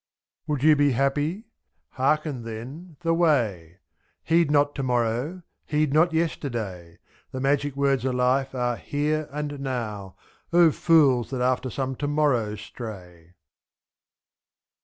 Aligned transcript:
Would 0.47 0.63
you 0.63 0.75
be 0.75 0.93
happy! 0.93 1.43
hearken, 1.89 2.41
then, 2.41 2.97
the 3.01 3.13
way: 3.13 3.77
Heed 4.23 4.49
not 4.49 4.73
To 4.73 4.81
morrow, 4.81 5.43
heed 5.63 5.93
not 5.93 6.11
Yesterday; 6.11 6.93
<^ 6.93 6.93
f.The 6.95 7.39
magic 7.39 7.75
words 7.75 8.03
of 8.03 8.15
life 8.15 8.55
are 8.55 8.77
Here 8.77 9.29
and 9.31 9.59
Now— 9.59 10.15
O 10.53 10.71
fools, 10.71 11.29
that 11.29 11.41
after 11.41 11.69
some 11.69 11.95
to 11.97 12.07
morrow 12.07 12.55
stray! 12.55 13.35